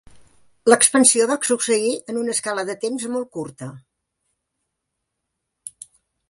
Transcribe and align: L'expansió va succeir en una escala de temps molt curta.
L'expansió 0.71 1.27
va 1.31 1.35
succeir 1.47 1.91
en 2.13 2.17
una 2.21 2.33
escala 2.37 2.63
de 2.71 2.77
temps 2.85 3.05
molt 3.17 3.31
curta. 3.37 3.69